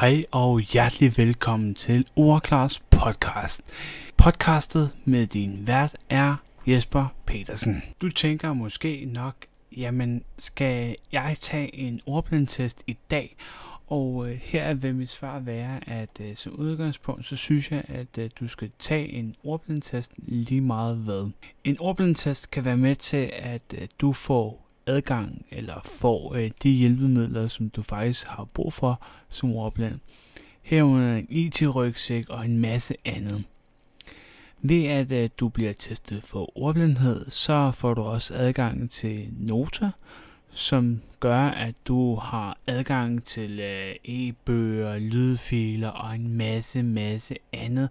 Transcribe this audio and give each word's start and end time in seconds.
Hej 0.00 0.24
og 0.30 0.60
hjertelig 0.60 1.16
velkommen 1.16 1.74
til 1.74 2.06
Ordklars 2.16 2.80
podcast. 2.80 3.62
Podcastet 4.16 4.94
med 5.04 5.26
din 5.26 5.66
vært 5.66 5.96
er 6.08 6.36
Jesper 6.66 7.14
Petersen. 7.26 7.82
Du 8.00 8.08
tænker 8.08 8.52
måske 8.52 9.04
nok, 9.04 9.34
jamen 9.76 10.22
skal 10.38 10.96
jeg 11.12 11.36
tage 11.40 11.74
en 11.76 12.00
ordblindtest 12.06 12.82
i 12.86 12.96
dag? 13.10 13.36
Og 13.86 14.28
øh, 14.28 14.40
her 14.42 14.74
vil 14.74 14.94
mit 14.94 15.10
svar 15.10 15.38
være, 15.38 15.88
at 15.88 16.20
øh, 16.20 16.36
som 16.36 16.52
udgangspunkt, 16.52 17.26
så 17.26 17.36
synes 17.36 17.70
jeg, 17.70 17.84
at 17.88 18.18
øh, 18.18 18.30
du 18.40 18.48
skal 18.48 18.70
tage 18.78 19.08
en 19.08 19.34
ordblindtest 19.44 20.12
lige 20.16 20.60
meget 20.60 20.96
hvad. 20.96 21.30
En 21.64 21.76
ordblindtest 21.80 22.50
kan 22.50 22.64
være 22.64 22.76
med 22.76 22.96
til, 22.96 23.30
at 23.34 23.62
øh, 23.74 23.88
du 24.00 24.12
får 24.12 24.69
adgang 24.90 25.46
eller 25.50 25.80
får 25.84 26.34
øh, 26.34 26.50
de 26.62 26.70
hjælpemidler, 26.70 27.46
som 27.46 27.70
du 27.70 27.82
faktisk 27.82 28.26
har 28.26 28.44
brug 28.44 28.72
for 28.72 29.02
som 29.28 29.52
ordblind. 29.52 29.98
Herunder 30.62 31.16
en 31.16 31.26
IT-rygsæk 31.30 32.28
og 32.28 32.44
en 32.44 32.58
masse 32.58 32.94
andet. 33.04 33.44
Ved 34.62 34.84
at 34.84 35.12
øh, 35.12 35.28
du 35.40 35.48
bliver 35.48 35.72
testet 35.72 36.22
for 36.22 36.58
ordblindhed, 36.58 37.30
så 37.30 37.70
får 37.74 37.94
du 37.94 38.02
også 38.02 38.34
adgang 38.34 38.90
til 38.90 39.28
Nota, 39.38 39.90
som 40.52 41.00
gør, 41.20 41.40
at 41.40 41.74
du 41.84 42.14
har 42.14 42.58
adgang 42.66 43.24
til 43.24 43.60
øh, 43.60 43.94
e-bøger, 44.04 44.98
lydfiler 44.98 45.88
og 45.88 46.14
en 46.14 46.28
masse, 46.36 46.82
masse 46.82 47.36
andet, 47.52 47.88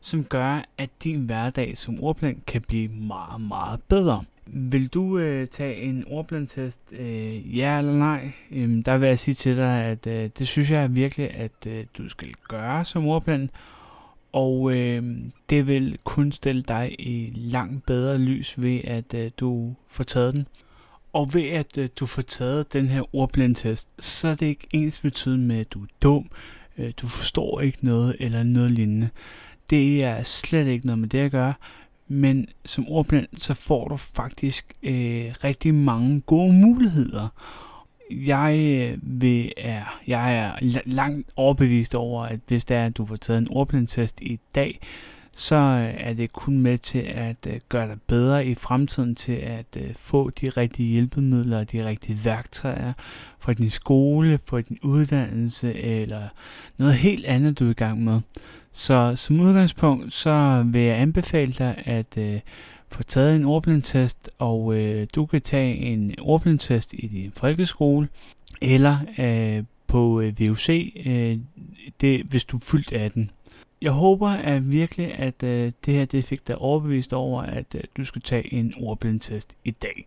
som 0.00 0.24
gør, 0.24 0.62
at 0.78 0.90
din 1.04 1.26
hverdag 1.26 1.78
som 1.78 2.04
ordblind 2.04 2.40
kan 2.46 2.62
blive 2.62 2.88
meget, 2.88 3.40
meget 3.40 3.80
bedre. 3.88 4.24
Vil 4.54 4.88
du 4.88 5.18
øh, 5.18 5.48
tage 5.48 5.76
en 5.76 6.04
ordblindtest? 6.08 6.80
Øh, 6.92 7.58
ja 7.58 7.78
eller 7.78 7.92
nej? 7.92 8.32
Øhm, 8.50 8.82
der 8.82 8.98
vil 8.98 9.08
jeg 9.08 9.18
sige 9.18 9.34
til 9.34 9.56
dig, 9.56 9.84
at 9.84 10.06
øh, 10.06 10.30
det 10.38 10.48
synes 10.48 10.70
jeg 10.70 10.94
virkelig, 10.96 11.30
at 11.34 11.66
øh, 11.66 11.84
du 11.98 12.08
skal 12.08 12.34
gøre 12.48 12.84
som 12.84 13.06
ordblind. 13.06 13.48
Og 14.32 14.76
øh, 14.76 15.02
det 15.50 15.66
vil 15.66 15.98
kun 16.04 16.32
stille 16.32 16.62
dig 16.62 16.96
i 16.98 17.32
langt 17.34 17.86
bedre 17.86 18.18
lys 18.18 18.54
ved, 18.56 18.80
at 18.84 19.14
øh, 19.14 19.30
du 19.40 19.74
får 19.88 20.04
taget 20.04 20.34
den. 20.34 20.46
Og 21.12 21.34
ved 21.34 21.46
at 21.46 21.78
øh, 21.78 21.88
du 22.00 22.06
får 22.06 22.22
taget 22.22 22.72
den 22.72 22.86
her 22.86 23.14
ordblindtest, 23.16 23.88
så 23.98 24.28
er 24.28 24.34
det 24.34 24.46
ikke 24.46 24.66
ens 24.72 25.00
betydende 25.00 25.46
med, 25.46 25.60
at 25.60 25.72
du 25.72 25.82
er 25.82 25.86
dum, 26.02 26.30
øh, 26.78 26.92
du 27.02 27.06
forstår 27.06 27.60
ikke 27.60 27.78
noget 27.80 28.16
eller 28.20 28.42
noget 28.42 28.72
lignende. 28.72 29.08
Det 29.70 30.04
er 30.04 30.22
slet 30.22 30.66
ikke 30.66 30.86
noget 30.86 30.98
med 30.98 31.08
det 31.08 31.18
at 31.18 31.30
gøre 31.30 31.54
men 32.08 32.48
som 32.64 32.88
ordblind, 32.88 33.26
så 33.38 33.54
får 33.54 33.88
du 33.88 33.96
faktisk 33.96 34.72
øh, 34.82 35.34
rigtig 35.44 35.74
mange 35.74 36.20
gode 36.20 36.52
muligheder. 36.52 37.28
Jeg, 38.10 38.58
øh, 38.58 39.20
vil, 39.20 39.52
er, 39.56 40.00
jeg 40.06 40.36
er 40.36 40.80
langt 40.86 41.32
overbevist 41.36 41.94
over, 41.94 42.24
at 42.24 42.40
hvis 42.46 42.64
det 42.64 42.76
er, 42.76 42.86
at 42.86 42.96
du 42.96 43.06
får 43.06 43.16
taget 43.16 43.38
en 43.38 43.48
ordblindtest 43.50 44.20
i 44.20 44.40
dag, 44.54 44.80
så 45.34 45.56
øh, 45.56 45.94
er 45.96 46.12
det 46.14 46.32
kun 46.32 46.58
med 46.58 46.78
til 46.78 46.98
at 47.14 47.36
øh, 47.46 47.60
gøre 47.68 47.88
dig 47.88 47.98
bedre 48.06 48.46
i 48.46 48.54
fremtiden 48.54 49.14
til 49.14 49.32
at 49.32 49.66
øh, 49.76 49.94
få 49.94 50.30
de 50.30 50.48
rigtige 50.48 50.92
hjælpemidler 50.92 51.58
og 51.58 51.72
de 51.72 51.86
rigtige 51.86 52.24
værktøjer 52.24 52.92
for 53.38 53.52
din 53.52 53.70
skole, 53.70 54.38
for 54.44 54.60
din 54.60 54.78
uddannelse 54.82 55.74
eller 55.74 56.28
noget 56.76 56.94
helt 56.94 57.24
andet, 57.24 57.58
du 57.58 57.66
er 57.66 57.70
i 57.70 57.74
gang 57.74 58.04
med. 58.04 58.20
Så 58.72 59.16
som 59.16 59.40
udgangspunkt, 59.40 60.12
så 60.12 60.64
vil 60.66 60.80
jeg 60.80 60.98
anbefale 60.98 61.52
dig 61.52 61.82
at 61.84 62.18
øh, 62.18 62.40
få 62.88 63.02
taget 63.02 63.36
en 63.36 63.44
ordblindtest, 63.44 64.30
og 64.38 64.74
øh, 64.74 65.06
du 65.14 65.26
kan 65.26 65.42
tage 65.42 65.76
en 65.76 66.14
ordblindtest 66.20 66.92
i 66.92 67.06
din 67.06 67.32
folkeskole, 67.36 68.08
eller 68.62 68.98
øh, 69.18 69.64
på 69.86 70.20
øh, 70.20 70.40
VUC, 70.40 70.92
øh, 71.06 71.38
det, 72.00 72.22
hvis 72.22 72.44
du 72.44 72.56
er 72.56 72.60
fyldt 72.60 72.92
18. 72.92 73.30
Jeg 73.82 73.92
håber 73.92 74.28
at 74.28 74.72
virkelig, 74.72 75.18
at 75.18 75.42
øh, 75.42 75.72
det 75.86 75.94
her 75.94 76.04
det 76.04 76.24
fik 76.24 76.48
dig 76.48 76.58
overbevist 76.58 77.12
over, 77.12 77.42
at 77.42 77.74
øh, 77.74 77.80
du 77.96 78.04
skal 78.04 78.22
tage 78.22 78.54
en 78.54 78.74
ordblindtest 78.80 79.56
i 79.64 79.70
dag. 79.70 80.06